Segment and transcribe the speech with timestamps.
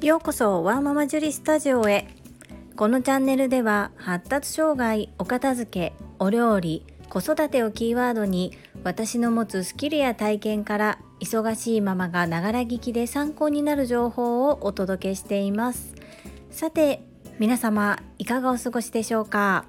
[0.00, 2.06] ようこそワーママジュリスタジオへ。
[2.76, 8.52] このチャンネルでは発達障害お片付けお料理子育てをキーワードに
[8.84, 15.94] 私の持つスキルや体験から忙しいママがながら聞きで参考になる情報をお届けしています。
[16.50, 17.02] さて
[17.38, 19.64] 皆様いかがお過ごしでしょうか？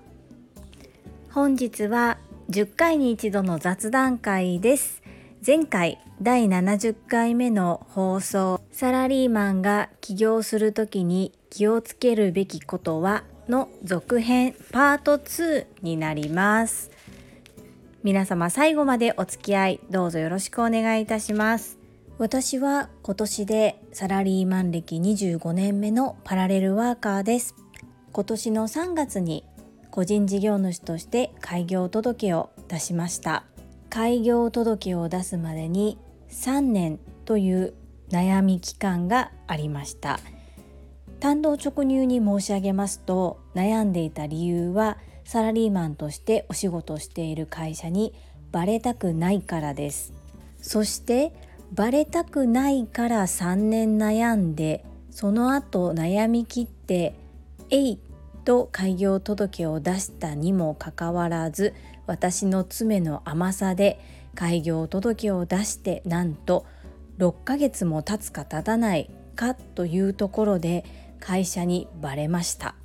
[1.31, 2.19] 本日は
[2.51, 5.01] 10回に一度の雑談会です。
[5.45, 16.91] 前回第70回目の放送サラリーマンが起業する時に気をつけるべきことはの続編パート2になります。
[18.03, 21.77] 皆様最後までお付き合いどうぞよろしくお願いいたします。
[22.17, 27.55] 私は今年でサラリーマン歴25年目のパラレルワーカーです。
[28.11, 29.45] 今年の3月に
[29.91, 33.43] 個人事業主として開業届を出しました。
[33.97, 35.97] 開業届を出すまでに
[36.29, 37.73] 3年という
[38.11, 40.19] 悩み期間がありました
[41.19, 48.13] 単刀直入に申し上げますと悩んでいた理由はサラリーマンとしてお仕事している会社に
[48.51, 50.13] バレたくないからです
[50.61, 51.33] そして
[51.73, 57.15] バレたくないから3年悩んでその後悩み切って
[57.71, 57.99] 「えい!」
[58.45, 61.73] と開業届を出したにもかかわらず
[62.07, 63.99] 私の爪の甘さで
[64.33, 66.65] 開業届を出してなんと
[67.19, 70.85] 6ヶ月も経つか経たないかというところで
[71.19, 72.75] 会社にバレました。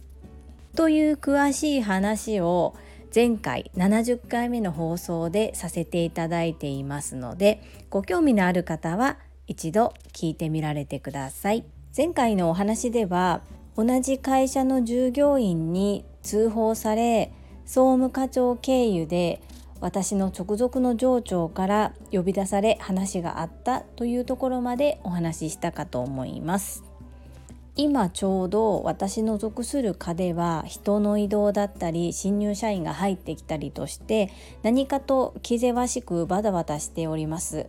[0.74, 2.74] という詳しい話を
[3.14, 11.64] 前回70回目の放送でさせていただいていますのでご興味のある方は一度聞いてみられてください。
[11.94, 13.42] 前回のお話では
[13.76, 17.32] 同じ会社の従業員に通報され
[17.72, 19.40] 総務課長経由で
[19.80, 26.84] 私の直属の上長から呼び出され話があったというところまでお話ししたかと思います。
[27.74, 34.30] 今ちょうど私の属する課では人の移動だったり新入社員が入ってきたりとして
[34.62, 37.68] 何かと気ぜわしくバタバタしております。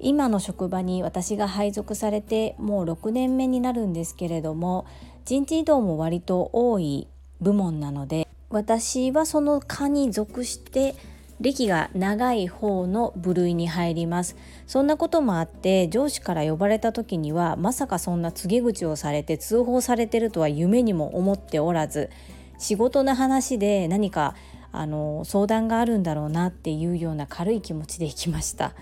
[0.00, 4.84] 今の職場に私が配属されてもう6年目になるんですけれども
[5.24, 7.08] 人事異動も割と多い
[7.40, 8.23] 部門なので
[8.54, 10.94] 私はその課に属して
[11.40, 14.36] 歴が長い方の部類に入ります。
[14.68, 22.10] そんなこともあって上司から呼ばれた時にはまさかそんな告げ口をされて通報されてるとは夢にも思っておらず
[22.58, 24.36] 仕事の話で何か
[24.70, 28.72] あの相談があるんだろうなっていうような軽い気持ちで行きました。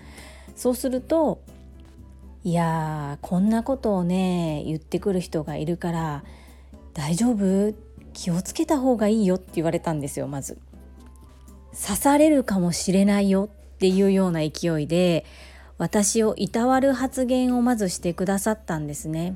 [0.55, 1.41] そうすると
[2.43, 6.23] いやーこんなことをね言ってくる人がいるから
[6.93, 7.73] 大丈夫？
[8.13, 10.57] 気をつけた方がいいよって言われたんですよまず。
[11.73, 15.25] 刺されるかもしれないよっていうような勢いで
[15.79, 19.35] 私をいたわる発言をまずしてくださったんですね。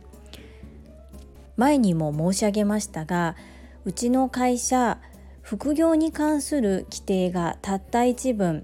[1.55, 3.35] 前にも申し上げましたが
[3.83, 4.99] うちの会社
[5.41, 8.63] 副業に関する規定がたった一文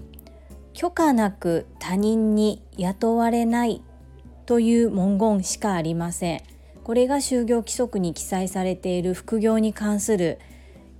[0.74, 3.82] 許可なく他人に雇われない
[4.46, 6.53] という文言しかありません。
[6.84, 10.38] これが就業規則に記載されている副業に関する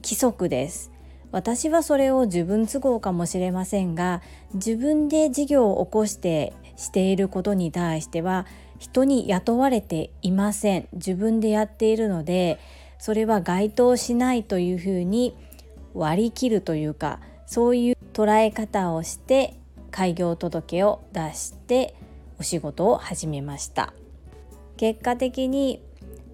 [0.02, 0.90] 規則です
[1.30, 4.22] 私はそれを自分都合かもしれませんが
[4.54, 8.46] 自分で事業を起こしてしていることに対しては
[8.78, 12.58] 人に雇われていません自分でやっているので
[12.98, 15.36] それは該当しないというふうに
[15.92, 19.58] 割り切るというかそういう捉え方をして
[19.90, 21.94] 開業届を出して
[22.38, 23.92] お仕事を始めました。
[24.76, 25.82] 結果的に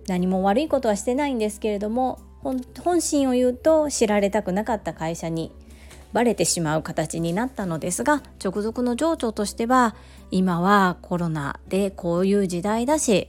[0.06, 5.52] 何も悪いことはしてないんですけれども本心を言うと知られたくなかった会社に
[6.12, 9.94] バレてしまう形になったのですが直属の上長としては
[10.30, 13.28] 今はコロナでこういう時代だし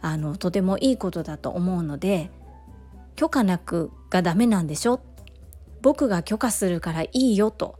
[0.00, 2.30] あのとてもいいことだと思うので
[3.14, 5.00] 許可なくがダメなんでしょ？
[5.82, 7.78] 僕が許可するからいいよと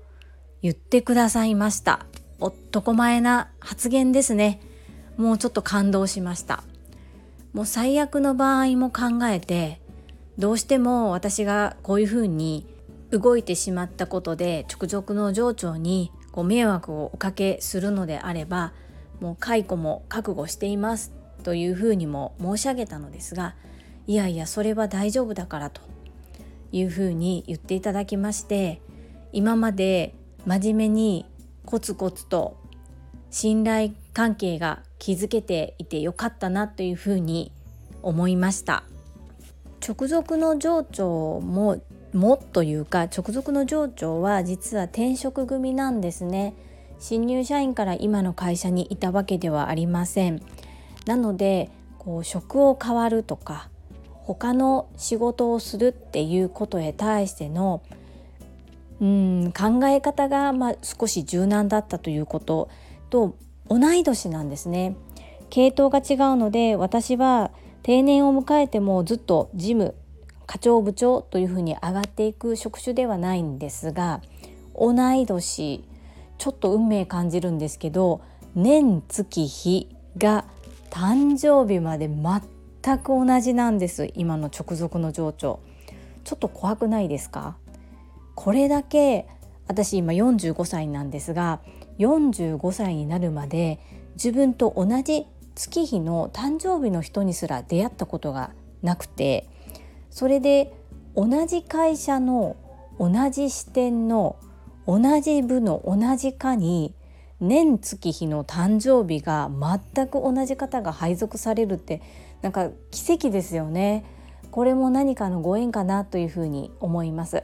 [0.63, 2.07] 言ってくださいました。
[2.39, 4.61] 男前な発言ですね。
[5.17, 6.65] もうちょっと感動しました。
[7.53, 9.81] もう最悪の場合も考えて
[10.39, 12.67] どうしても私がこういうふうに
[13.11, 18.73] 動いてしまったことで直属の上長にご迷惑をおかけするのであれば
[19.21, 23.57] もう解雇も覚悟していますというふうにも申し上げたのですが
[24.07, 25.83] いやいやそれは大丈夫だからと
[26.73, 28.81] いうふうに言っていただきまして
[29.33, 30.15] 今まで
[30.47, 31.27] 真面目に
[31.67, 32.57] コツコツと
[33.31, 37.51] 信頼関係が築けていてよかったなというふうに
[38.03, 38.85] 思いました。
[39.87, 41.81] 直属の上長も
[42.13, 46.55] もというか直属の上長は実は転職組なんですね。
[46.99, 50.43] 新入社員から今の会社にいたわけではありません。
[51.07, 53.71] なのでこう職を変わるとか
[54.13, 57.83] 他の仕事をするっていうことへ対しての
[59.01, 62.69] うん考え方がまあ少し柔軟だったということ
[63.09, 63.35] と
[63.71, 64.97] 同い年なんですね。
[65.49, 67.51] 系統が違うので私は
[67.83, 69.95] 定年を迎えてもずっと事務
[70.47, 74.21] 課長部長というふうに上がっていく職種ではないんですが
[74.77, 75.85] 同い年
[76.39, 78.21] ちょっと運命感じるんですけど
[78.55, 79.89] 年月日
[80.19, 80.45] が
[80.91, 85.61] 誕生日まで全く同じなんです今の直属の情緒
[86.25, 87.57] ちょっと怖くないですか？
[88.35, 89.27] これだけ
[89.69, 91.61] 私今45歳なんですが
[92.01, 93.79] 45歳になるまで
[94.15, 98.51] 自分と同じ月日の誕生日の人にすら出会ったことが
[98.83, 99.47] なくて
[100.11, 100.73] それで
[101.15, 102.57] 同じ会社の
[102.99, 104.37] 同じ視点の
[104.87, 106.95] 同じ部の同じ課に
[107.41, 112.03] 年月日の誕生日が全く同じ方が配属されるって
[112.43, 114.05] なんか奇跡ですよね。
[114.51, 117.43] これも何かのご縁かなというふうに思います。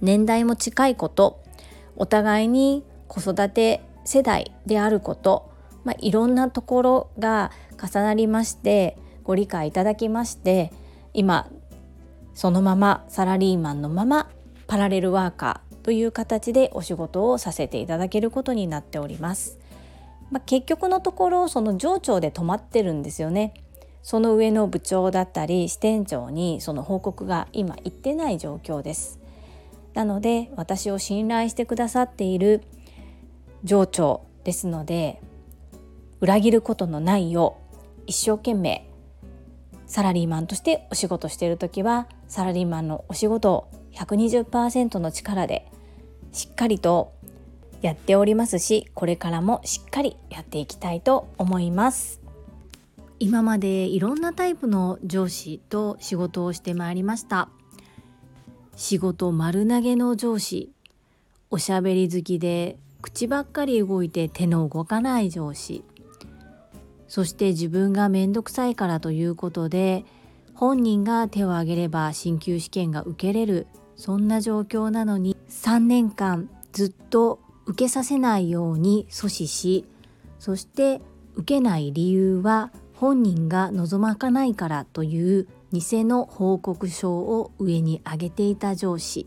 [0.00, 1.40] 年代も近いこと
[1.96, 5.50] お互いに子育て世代であること、
[5.84, 7.50] まあ、いろんなところが
[7.82, 10.72] 重なりましてご理解いただきまして
[11.12, 11.50] 今
[12.34, 14.30] そのままサラリーマンのまま
[14.68, 19.58] パラレルワーカーという形でお仕事をさせていただけることになっております。
[20.30, 23.54] まあ、結局のところその上長で止まってるんですよね。
[24.02, 29.18] その上の部長だったり支店長にその報告が今行ってない状況です。
[29.94, 32.62] なので私を信頼してくださっている
[33.64, 35.20] 上長ですので
[36.20, 38.88] 裏切ることのないよう一生懸命
[39.86, 45.70] サラリーマンとしてお仕事している時はサラリーマンのお仕事を120%の力で
[46.32, 47.12] しっかりと
[47.80, 52.20] やっておりますしこれからもしっかりやっていきたいと思います。
[53.20, 57.48] 今までいろんなタイプの上司と仕事をしてまいりました。
[58.76, 60.70] 仕事丸投げの上司
[61.50, 65.84] おしゃべり好きで口ばっかり動いて手の動かない上司。
[67.06, 70.04] そして自分が面倒くさいからということで
[70.54, 73.66] 本人が手を挙げれば進級試験が受けれる。
[73.96, 79.84] そんな状況なのに3年間ずっと受けさせないように阻止し
[80.38, 81.02] そして
[81.34, 89.26] 受けない理由は本人が望まかないからという偽の報告書を上に上げていた上司。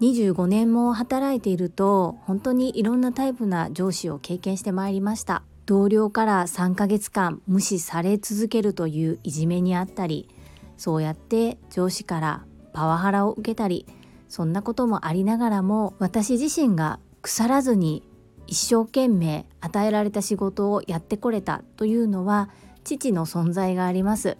[0.00, 5.42] 25年も働いていると本当にいろんなタイプな上司を経験してまいりました。
[5.66, 10.28] 同僚から3ヶ月間無視され続けるといういじめにあったり
[10.76, 13.86] そうやって上司からパワハラを受けたり
[14.28, 18.02] そんなこともありながらも私自身が腐らずに
[18.48, 22.48] 一生懸命与えられた仕事をやってこれたというのは
[22.82, 24.38] 父の存在があります。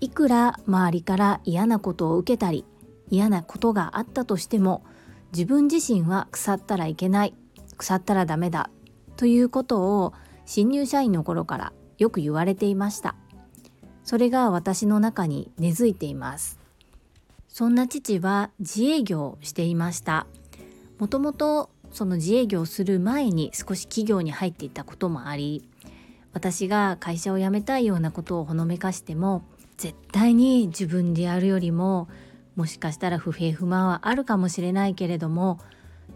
[0.00, 2.64] いくら周りから嫌なことを受けたり
[3.10, 4.84] 嫌なことがあったとしても
[5.32, 7.34] 自分自身は腐ったらいけない
[7.76, 8.70] 腐ったらダメだ
[9.16, 10.14] ということを
[10.46, 13.14] 新入社員の頃からよく言われていました。
[14.02, 16.58] それが私の中に根付いています。
[17.48, 20.26] そんな父は自営業をしていました。
[20.98, 25.68] もともとその自営業をする前に少し企業に入っていたこともあり
[26.32, 29.44] 私が会社を辞めたいようなことをほのめかしても
[29.76, 32.08] 絶対に自分でやるよりも
[32.60, 35.60] もしかしたら不平不満はあるかもしれないけれども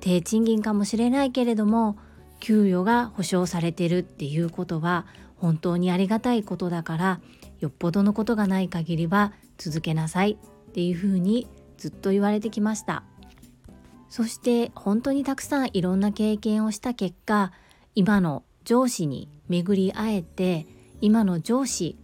[0.00, 1.96] 低賃金かもしれないけれども
[2.38, 5.06] 給与が保証されてるっていうことは
[5.38, 7.20] 本当にありがたいことだから
[7.60, 11.48] よっぽどのことがない限りは続けなさいっていうふうに
[11.78, 13.04] ずっと言われてきました。
[14.10, 17.52] そして本当にたくさんいろんな経験をした結果
[17.94, 20.66] 今の上司に巡り会えて
[21.00, 21.96] 今の上司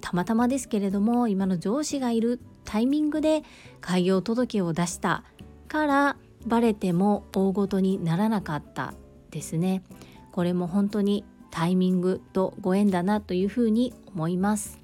[0.00, 3.42] たまたまですけれども今の上司がいるタイミングで
[3.80, 5.24] 開業届を出した
[5.66, 8.94] からバレても大ごとにならなかった
[9.32, 9.82] ですね。
[10.30, 14.78] これも本当にタイミングとご縁だなというふうに思います。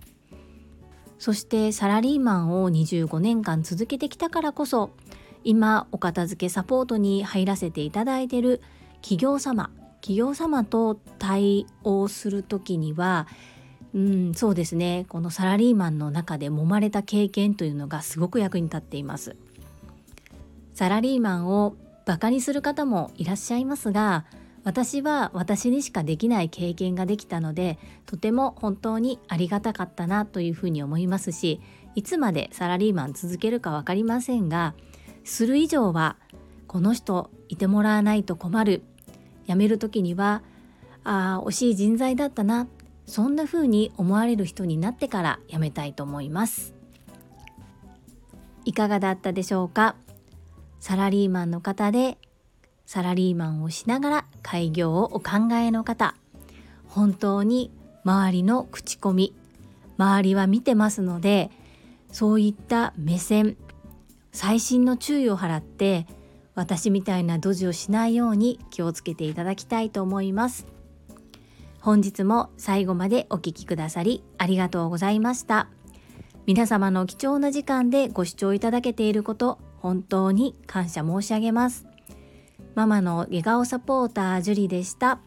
[1.20, 4.90] そしてサラリーマンを25年間続けてきたからこそ
[5.44, 8.60] 今お片付けサポートに入らせていただいている
[9.00, 13.28] 企業様企業様と対応する時には
[13.96, 15.06] うんそうですね。
[15.08, 19.36] このサラリーマンの中で揉まれた経験というのがすごく役に立っています。
[20.74, 21.74] サラリーマンを
[22.04, 24.26] バカにする方もいらっしゃいますが
[24.64, 31.62] 私は私にしかできない経験ができたのでとても本当にありがたかったなというふうに思いますし
[31.94, 34.74] いつまでサラリーマン続けるか分かりませんが
[35.24, 36.16] する以上は
[36.66, 38.82] この人いてもらわないと困る。
[39.48, 40.42] 辞める時には
[41.04, 42.66] ああ惜しい人材だったな
[43.06, 46.74] そんな風に思われる人になってから辞めたいと思います。
[48.64, 49.94] いかがだったでしょうか？
[50.80, 52.18] サラリーマンの方で
[52.84, 56.14] サラリーマンをしながら開業をお考えの方。
[56.88, 57.70] 本当に
[58.04, 59.34] 周りの口コミ
[59.98, 61.50] 周りは見てますので
[62.10, 63.56] そういった目線
[64.32, 66.06] 細心の注意を払って
[66.54, 70.66] 私みたいなドジをしないように気をつけていただきたいと思います。
[71.86, 75.68] 本日も最後までお聴きくださりありがとうございました
[76.44, 81.86] 皆様の貴重な時間でご視聴いただけていること本当に感謝申し上げます
[82.74, 85.20] ママの笑顔サポータージュリでした。